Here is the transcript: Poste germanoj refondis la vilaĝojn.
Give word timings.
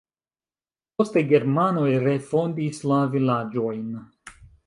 Poste 1.01 1.21
germanoj 1.31 1.91
refondis 2.07 2.81
la 2.93 2.99
vilaĝojn. 3.17 3.87